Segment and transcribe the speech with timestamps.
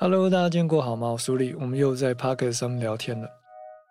[0.00, 1.08] Hello，大家今天过好吗？
[1.08, 3.28] 我苏丽，我们又在 Pocket 上面聊天了。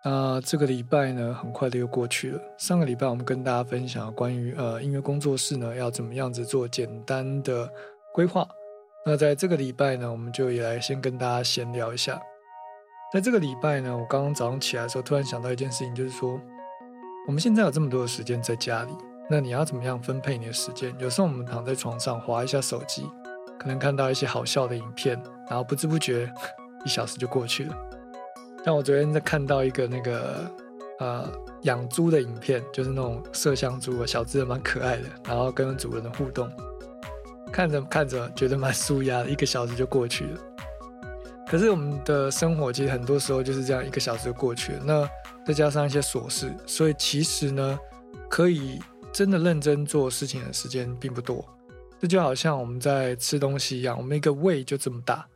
[0.02, 2.40] 那这个礼拜呢，很快的又过去了。
[2.56, 7.70] 上个礼拜我们跟大家分享关于呃音乐工作室呢要怎么样子做简单的
[8.14, 8.48] 规划。
[9.04, 12.18] 那在这个礼拜呢，我们就也来先跟大家闲聊一下。
[13.12, 16.40] 在这个礼拜呢，我刚刚早上起来的时候，突然想到一件事情，就是说
[17.26, 18.92] 我们现在有这么多的时间在家里，
[19.28, 20.90] 那你要怎么样分配你的时间？
[20.98, 23.06] 有时候我们躺在床上划一下手机。
[23.58, 26.32] 可能看到一些好笑的影片，然后不知不觉
[26.86, 27.76] 一小时就过去了。
[28.64, 30.50] 像我昨天在看到一个那个
[30.98, 31.28] 呃
[31.62, 36.50] 养猪的影片，就是那种麝香猪啊，小只的蛮可爱的，然后跟主人的互动，
[37.52, 40.40] 看着看着觉得蛮舒压的，一个小时就过去了。
[41.48, 44.82] 可是我们的生活其实很多时候就是这样，一个小时就过去了。
[44.84, 45.08] 那
[45.46, 47.78] 再加上一些琐事，所以其实呢，
[48.28, 48.78] 可以
[49.12, 51.42] 真的认真做事情的时间并不多。
[52.00, 55.26] 这就好像我们在吃东西一样，我们一个胃就这么大，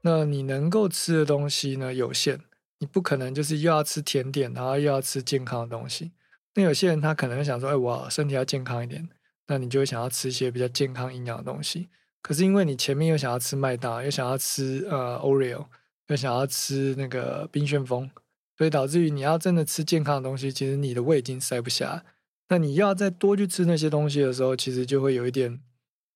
[0.00, 2.40] 那你能够吃的东西呢有限，
[2.78, 6.10] 你不可能就是又要吃甜点，然后又要吃健康的东西。
[6.54, 9.08] 那有些人他可能想说，哎，我身体要健康一点，
[9.46, 11.88] 那你就会想要吃一些比较健康营养的东西。
[12.20, 15.66] 可是因为你前面又想要吃麦当，又想要吃呃 Oreo，
[16.08, 18.10] 又想要吃那个冰旋风，
[18.56, 22.04] 所以导致于你要真的吃健康的东西，其实你的胃已经塞不下。
[22.48, 25.60] 那你要再多去吃那些东西的时候，其实就会有一点。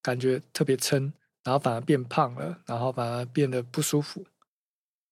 [0.02, 1.12] 感觉特别撑，
[1.44, 4.26] 然后反而变胖了，然后反而变得不舒服。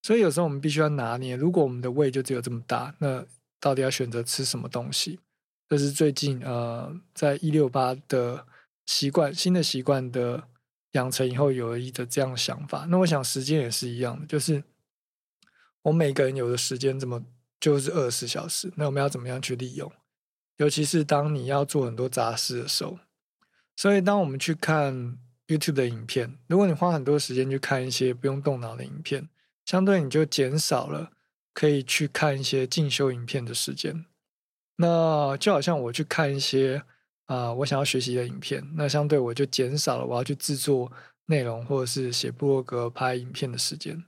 [0.03, 3.25] 所以有时候我们必须要拿捏，如果我们的胃就只有这么大，那
[3.61, 5.21] 到底要选择吃什么东西？
[5.69, 8.45] 这是最近呃，在一六八的
[8.87, 10.43] 习惯新的习惯的
[10.93, 12.87] 养成以后，有了一个这样的想法。
[12.89, 14.65] 那我想时间也是一样的，就是
[15.83, 17.23] 我每个人有的时间怎么
[17.61, 19.93] 就是二十小时，那我们要怎么样去利用？
[20.57, 22.99] 尤其是当你要做很多杂事的时候。
[23.81, 29.27] 所以，当我们去看 YouTube 的影片，如果你花很多时间去看一些不用动脑的影片，
[29.65, 31.13] 相对你就减少了
[31.55, 34.05] 可以去看一些进修影片的时间。
[34.77, 36.83] 那就好像我去看一些
[37.25, 40.93] 啊，我想要学习的影片，那相对我就减少了我要去制作
[41.25, 44.05] 内容或者是写部落格、拍影片的时间。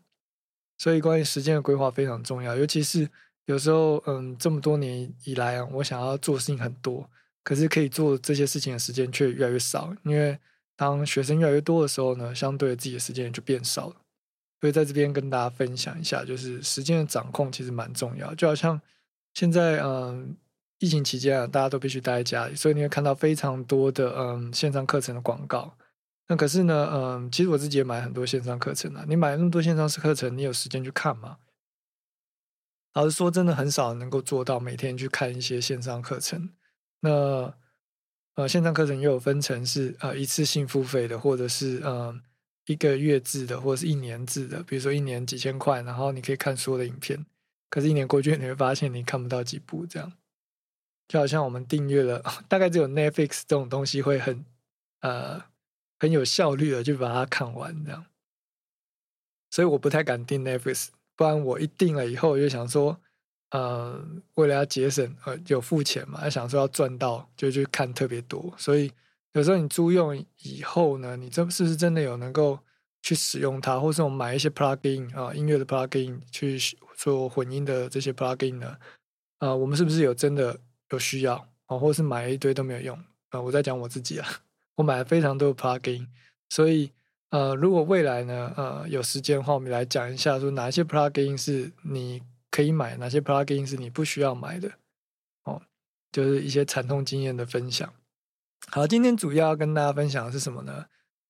[0.76, 3.08] 所以，关于时间的规划非常重要，尤其是
[3.46, 7.08] 有时候，嗯，这么多年以来啊，我想要做事情很多。
[7.42, 10.38] 可是可以做这些事情的时间却越来越少，因为
[10.76, 13.96] 当学生越来越多的时候呢，相对自己的时间也就变少了。
[14.60, 18.32] 所以在这边跟大家分享一下，就是时间的掌控其实蛮重要。
[18.34, 18.80] 就好像
[19.34, 20.36] 现在嗯，
[20.78, 25.76] 疫情期间啊，大家都必须待在家里，所以你会看到非常多的嗯线上课程的广告。
[26.28, 29.04] 那可是呢，嗯，其实我自己也买很多线上课程啊。
[29.08, 31.38] 你买那么多线上课程，你有时间去看吗？
[32.94, 36.50] 老实说，真的很少能够做到每天去看一些线上课程。
[37.04, 37.52] 那
[38.34, 42.16] 呃，线上课程又有分成是呃一次性付费的，或者是呃
[42.66, 44.62] 一个月制的，或者是一年制的。
[44.62, 47.26] 比如说一年几千块，然后你可以看所有的影片。
[47.68, 50.12] 可是，一年过去，你会发现你看不到几部，这样
[51.08, 54.44] 就好像我们订阅了， 大概只有 Netflix 这种东西会很
[55.00, 55.42] 呃
[55.98, 58.06] 很有效率的就把它看完这样。
[59.50, 63.00] 所以我不太敢订 Netflix，不然我一订了以后，我就想说。
[63.52, 64.02] 呃，
[64.34, 68.50] 为了要节省，呃，有付钱嘛，要想说要赚到，就去看特别多。
[68.56, 68.90] 所以
[69.34, 72.58] 有时候你租用以后呢，你这是不是真的有能够
[73.02, 76.58] 去使用它，或是我们买一些 plugin 啊，音乐的 plugin 去
[76.96, 78.74] 做混音的这些 plugin 呢？
[79.36, 80.58] 啊，我们是不是有真的
[80.88, 81.34] 有需要
[81.66, 82.98] 啊，或是买一堆都没有用
[83.28, 83.38] 啊？
[83.38, 84.26] 我在讲我自己啊，
[84.76, 86.06] 我买了非常多的 plugin，
[86.48, 86.90] 所以
[87.28, 92.22] 呃，如果未来呢，呃，有时间的话，我们来讲一下，说哪一些 plugin 是你。
[92.52, 94.72] 可以买哪些 plugin 是你不需要买的？
[95.44, 95.62] 哦，
[96.12, 97.92] 就是一些惨痛经验的分享。
[98.68, 100.86] 好，今天主要要跟大家分享的是什么呢？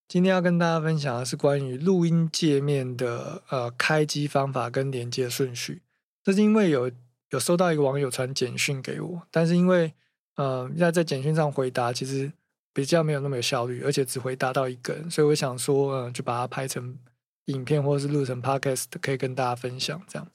[0.09, 5.81] 今天要跟大家分享的是关于录音界面的呃开机方法跟连接顺序。
[6.23, 6.91] 这是因为有
[7.31, 9.95] 有收到一个网友传简讯给我，但是因为
[10.35, 12.31] 呃要在简讯上回答，其实
[12.75, 16.99] 比较没有那么有效率，而且只回答到一个人，所以我想说，呃，就把它拍成
[17.47, 20.29] 影片或者是录成 podcast，可以跟大家分享这样。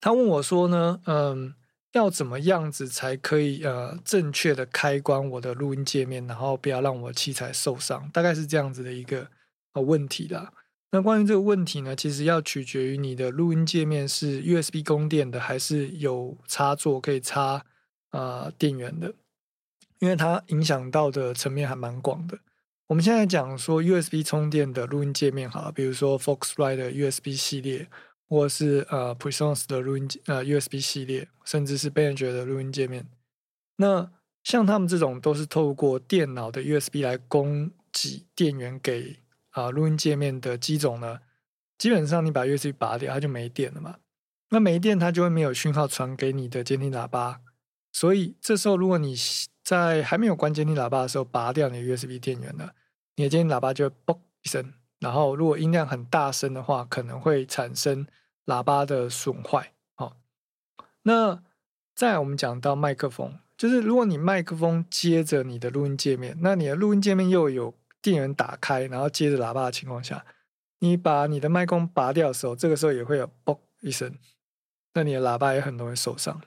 [0.00, 1.54] 他问我说呢，嗯，
[1.92, 8.08] 要怎么样子才可以呃正确的开关我的录音界面，然后不要让我器材受伤？
[8.10, 9.28] 大概是这样子的一个
[9.74, 10.52] 呃问题啦。
[10.92, 17.64] 那关于这个问题呢，其实要取决于你的录音界面是 USB 供电的，还是有插座可以插
[18.08, 19.12] 啊电源的，
[19.98, 22.38] 因为它影响到的层面还蛮广的。
[22.86, 27.86] 我们现在讲说 USB 充电的录音界面，好，比如说 Foxrite USB 系列。
[28.30, 33.08] 或是呃 Presonus 的录音呃 USB 系列，甚至是 Behringer 的录音界面。
[33.74, 34.12] 那
[34.44, 39.18] 像他们这种都是透过电脑的 USB 来供给电源给
[39.50, 41.18] 啊录音界面的机种呢，
[41.76, 43.96] 基本上你把 USB 拔掉，它就没电了嘛。
[44.50, 47.40] 那没电，它就会没有讯号传给你的监听喇叭。
[47.92, 49.16] 所以这时候，如果你
[49.64, 52.70] 在还没有关监听喇叭的时候拔掉你的 USB 电源呢，
[53.16, 54.72] 你的监听喇叭就会嘣一声。
[55.00, 58.06] 然后，如果音量很大声的话，可能会产生
[58.46, 59.72] 喇叭的损坏。
[59.94, 60.16] 好，
[61.02, 61.42] 那
[61.94, 70.24] 再我们讲到麦克风，就是如果你麦克风接着你的录音界面，那你的录音界面又有电源打开，然后接着喇叭的情况下，
[70.78, 74.14] 你把你的麦克风拔掉的时候，这个时候也会有嘣一声，
[74.94, 76.40] 那你的喇叭也很容易受伤。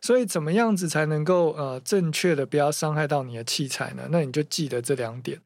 [0.00, 4.08] 所以怎么样子才能够呃正确的不要伤害到你的器材呢？
[4.10, 5.40] 那你就记得这两点。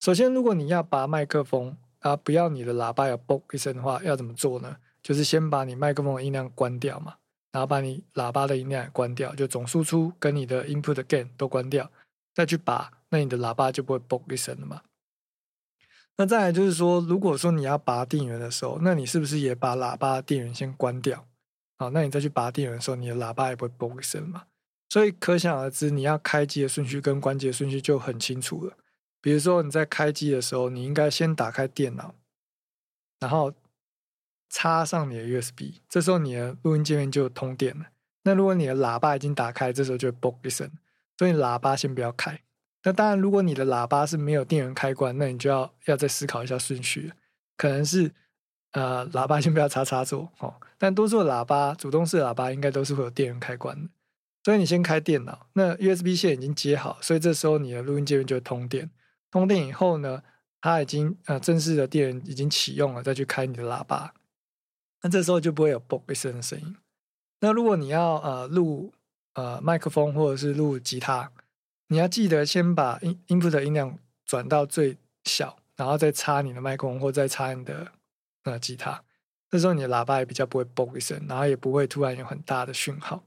[0.00, 4.76] 首先，如果你要拔麦克风啊，不要你的喇叭有嘣一声的话，要怎么做呢？
[5.04, 7.14] 就是先把你麦克风的音量关掉嘛，
[7.52, 11.88] 然后把你喇叭的音量也关掉，就总输出跟你的 input gain 都关掉，
[12.34, 14.80] 再去拔，那你的喇叭就不会嘣一声了嘛。
[16.16, 21.26] 那再来就是说，如果说你要拔电源的时候，那你是不是也把喇叭电源先关掉？
[21.76, 24.44] 好，那你再去拔电源的时候，你的喇叭也不会嘣一声嘛。
[24.88, 28.74] 所以可想而知，你要开机的顺序跟关机的顺序就很清楚了。
[29.20, 32.14] 比如说你在开机的时候，你应该先打开电脑，
[33.18, 33.52] 然后
[34.48, 37.86] 插上你的 USB，这时候你的录音界面就通电了。
[38.22, 40.70] 那如果你的喇叭已经打开，这时候就会嘣一声，
[41.18, 42.40] 所以喇叭先不要开。
[42.82, 47.12] 那当然，如果你的喇叭是没有电源开关，那你就要要再思考一下顺序，
[47.56, 48.12] 可能是。
[48.72, 53.88] 呃，喇叭先不要插插座哦，但多数喇叭，主动式喇叭应该都是会有电源开关的，
[54.42, 58.90] 所以你先开电脑，那 USB 线已经接好，所以这时候你的录音界面就会通电。
[59.30, 60.24] 通电以后呢，
[60.60, 64.12] 它已经呃正式的电源已经启用了，再去开你的喇叭，
[65.04, 66.76] 那这时候就不会有嘣一声的声音。
[67.38, 68.92] 那如果你要呃录
[69.34, 71.30] 呃麦克风或者是录吉他，
[71.86, 73.96] 你要记得先把音 input 的音量
[74.26, 77.92] 转到最小，然后再插你的麦克风或再插你的。
[78.46, 79.02] 呃吉他，
[79.48, 83.24] 这时候你的喇叭也比较不会嘣一声，然后也不会突然有很大的讯号。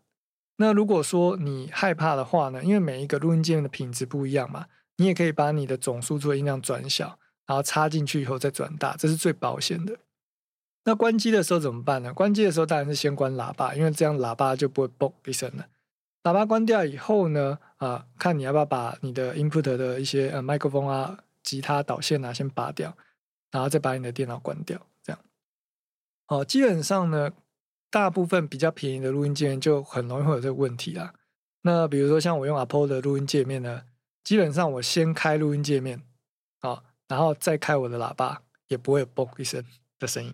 [0.58, 2.64] 那如果说你害怕的话呢？
[2.64, 9.98] 因为每一个录音键的品质不一样嘛，你也可以把你的总输出的音量转小，然后插进去以后再转大，这是最保险的。
[10.88, 12.14] 那关机的时候怎么办呢？
[12.14, 15.68] 关机的时候当然是先关喇叭，因为这样喇叭就不会嘣一声了。
[16.24, 22.96] 喇叭关掉以后呢，啊，看你要不要把你的 input 的一些呃麦克风啊、吉他导线啊先拔掉，
[23.52, 24.80] 然后再把你的电脑关掉。
[25.04, 25.20] 这样
[26.28, 27.32] 哦，基本上呢，
[27.90, 31.14] 大部分比较便宜的录音界面就很容易会有这个问题啦。
[31.64, 33.82] 那比如说像我用 Apple 的录音界面呢，
[34.24, 36.02] 基本上我先开录音界面，
[36.62, 39.62] 啊，然后再开我的喇叭，也不会嘣一声
[40.00, 40.34] 的声音。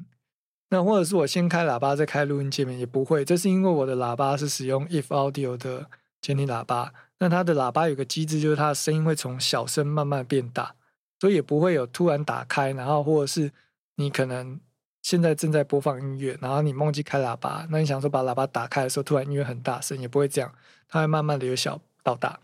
[0.74, 3.24] 那或者是我先开喇叭再开录音界面，也不会。
[3.24, 5.88] 这是因为我的喇叭是使用 If Audio 的
[6.20, 10.74] 监听喇叭，那它的喇叭有个机制，就是它的声音会从小声慢慢变大，
[11.20, 13.52] 所以也不会有突然打开，然后或者是
[13.98, 14.60] 你可能。
[15.04, 20.50] 现在正在播放音乐，然后你忘记开喇叭，那你想说把喇叭打开的时候，突然音乐很大声，也不会这样，
[20.88, 22.40] 它会慢慢的由小到大。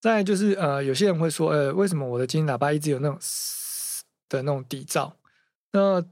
[0.00, 3.18] 再就是呃，有些人会说，呃，为什么我的监听喇叭一直有那种
[4.30, 5.12] 的那种底噪？
[5.72, 6.02] 那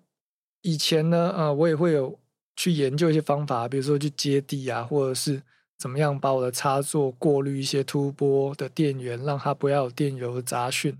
[0.66, 2.18] 以前呢，呃，我也会有
[2.56, 5.40] 去研究一些方法，比如说去接地啊，或者是
[5.78, 10.98] 怎么样把我的插座过滤一些突波的电源，让它不要有电流的杂讯。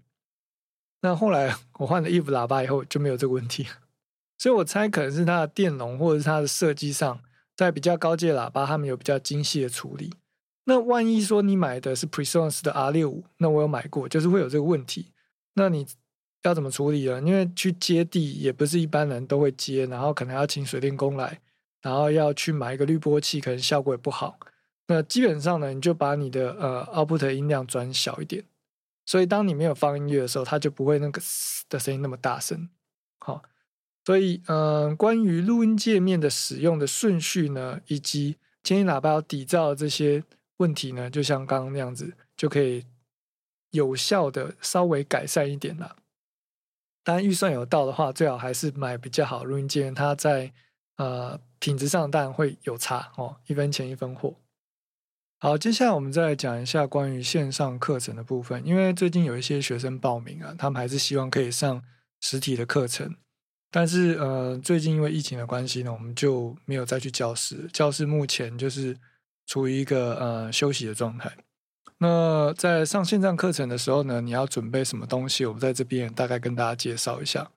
[1.01, 3.67] 那后来我换了 Eve 喇叭以后，就没有这个问题。
[4.39, 7.21] 所以我猜可能是它的电容或者是它的设计上，
[7.57, 10.15] 在比较高阶喇叭，他们有比较精细的处理。
[10.67, 15.13] 那万一说你买的是 Presonus 的 R 六五，那我有买过，就是会有这个问题。
[15.55, 15.85] 那你
[16.47, 17.21] 要怎么处理了？
[17.21, 21.41] 因为去接地也不是一般人都会接，然后可能要请水电工来，
[21.83, 24.39] 然后要去买一个滤波器，可能效果也不好。
[24.89, 28.45] 那基本上呢，你就把你的呃 output 音量转小一点，
[29.05, 31.21] 所以当你没有放音乐的时候，它就不会那个
[31.69, 32.69] 的声音那么大声。
[33.19, 33.43] 好。
[34.05, 40.23] 所以，嗯，关于录音界面的使用的顺序呢，以及监听喇叭要底噪这些
[40.59, 42.85] 问题呢，就像刚刚那样子，就可以
[43.73, 45.97] 有效的稍微改善一点了。
[47.07, 50.53] 当然，预算有到的话，最好还是买比较好录音界面，它在
[50.97, 54.35] 呃品质上当然会有差哦，一分钱一分货。
[55.39, 61.81] 好，接下来我们再来讲一下关于线上课程的部分，因为最近有一些学生报名啊，他们还是希望可以上
[62.21, 63.15] 实体的课程。
[63.71, 67.69] 但是呃，最近因为疫情的关系呢，我们就没有再去教室。
[67.73, 68.97] 教室目前就是
[69.47, 71.31] 处于一个呃休息的状态。
[71.99, 75.47] 那在上线上课程的时候呢，你要准备什么东西？
[75.47, 77.51] 我们在这边大概跟大家介绍一下。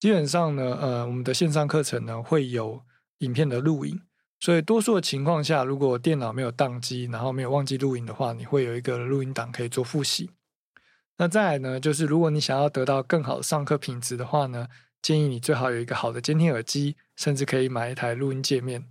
[0.00, 2.82] 基本上呢，呃，我们的线上课程呢会有
[3.18, 4.00] 影片的录影，
[4.40, 10.30] 所以多数的情况下，如果电脑没有宕机，然后没有忘记录影的话，你会有一个录音档可以做复习。
[11.18, 14.68] 那再来呢，就是如果你想要得到更好的上课品质的话呢。
[15.02, 18.86] 建议你最好有一个好的监听耳机，甚至可以买一台录音界面。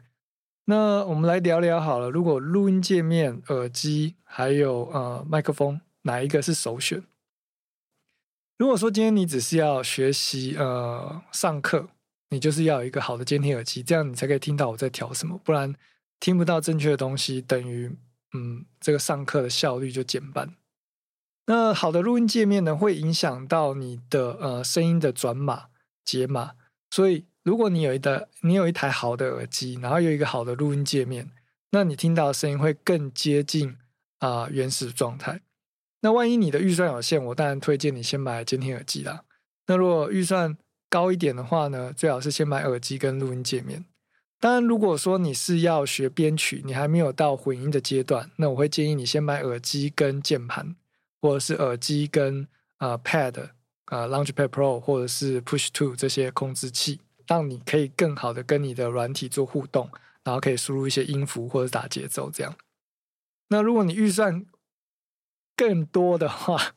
[0.71, 7.03] 那我们来聊聊好了，如果录音界面、耳机还有呃麦克风，哪一个是首选？
[8.57, 11.89] 如果说今天你只是要学习呃上课，
[12.29, 15.75] 你就是要有一个好的监听耳机，这样你才可以听到我在调什么，不然
[16.21, 17.93] 听不到正确的东西，等于
[18.33, 20.55] 嗯这个上课的效率就减半。
[21.47, 25.65] 那好的录音界面呢，会影响到你的呃声音的转码
[26.05, 26.53] 解码，
[26.89, 31.31] 所以如果你有一的你有一台好的耳机，然后有一个好的录音界面，
[31.71, 33.77] 那你听到的声音会更接近
[34.19, 35.41] 啊原始状态。
[36.01, 39.24] 那万一你的预算有限，我当然推荐你先买监听耳机啦。
[39.67, 40.57] 那如果预算
[40.89, 43.86] 高一点的话呢，最好是先买耳机跟录音界面。
[44.39, 50.75] 当然，如果说你是要学编曲，你还没有到混音的阶段，那我会建议你先买耳机跟键盘，
[51.21, 52.48] 或者是耳机跟
[52.79, 53.50] 呃 Pad
[53.86, 57.00] 啊 Launchpad Pro 或者是 Push Two 这些控制器，
[57.31, 59.89] 让你可以更好的跟你的软体做互动，
[60.21, 62.53] 然后可以输入一些音符或者打节奏这样。
[63.47, 64.45] 那如果你预算
[65.55, 66.73] 更多的话，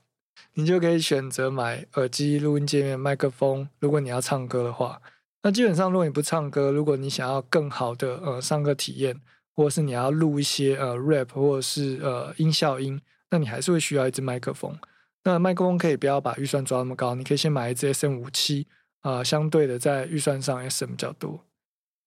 [0.52, 3.68] 你就可以选择买耳机、录音界面、麦克风。
[3.80, 5.02] 如果你要唱歌的话，
[5.42, 9.20] 那基本上如果你不唱歌，如果你想要更好的呃上课体验，
[9.56, 14.78] 或者是你要录一些呃 rap 或者是呃音效音，那你还是会需要一支麦克风。
[15.24, 18.68] 那麦克风可以不要把预算抓那么高，你可以先买一支 SM 五七
[19.04, 21.38] 啊，相对的在预算上 SM 比较多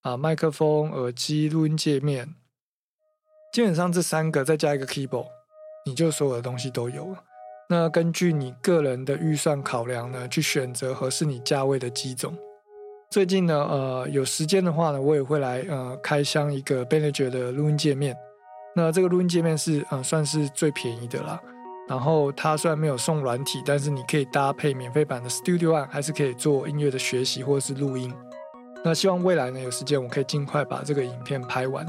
[0.02, 0.18] 啊。
[0.18, 2.36] 麦克风、耳机、录音界面，
[3.54, 5.28] 基本上这三个再加一个 keyboard。
[5.86, 7.24] 你就所有的东西都有了。
[7.70, 12.38] 那根据你个人的预算考量呢，去选择合适你价位的机种。
[13.10, 18.18] 最近呢，呃，有时间的话呢，我也会来呃开箱一个 b e n e g e r 的录音界面。
[18.76, 21.42] 那这个录音界面是呃算是最便宜的啦。
[21.88, 28.14] 然后它虽然没有送软体，但是你可以搭配免费版的 Studio One，还是可以做音乐的学习或者是录音。
[28.84, 31.86] 那希望未来呢有时间，我可以尽快把这个影片拍完。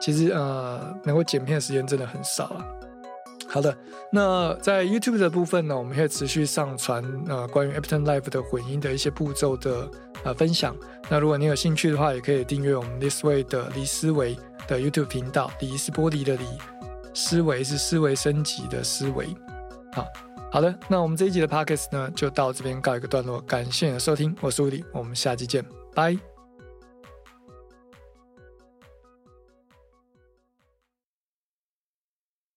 [0.00, 2.64] 其实呃，能够剪片的时间真的很少啊。
[3.48, 3.74] 好的，
[4.12, 9.90] 那在 YouTube 的部分呢，我们会持续上传呃关于 Ableton Live 的混音的一些步骤的
[10.22, 10.76] 呃分享。
[11.08, 14.36] 那如果你有兴趣的话，也可以订阅我们 This Way 的李思维
[14.68, 15.50] 的 YouTube 频道。
[15.60, 16.44] 李是玻璃的李，
[17.14, 19.26] 思维是思维升级的思维。
[19.92, 20.06] 好，
[20.52, 23.40] 好的，那我们这一集的 Podcast 呢，就到这边告一个段落。
[23.42, 26.37] 感谢你的收听，我是乌迪，我们下期见，拜。